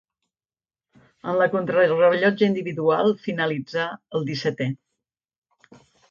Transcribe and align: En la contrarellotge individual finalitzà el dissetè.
En 1.33 1.35
la 1.41 1.47
contrarellotge 1.55 2.47
individual 2.51 3.13
finalitzà 3.25 3.83
el 4.21 4.25
dissetè. 4.31 4.67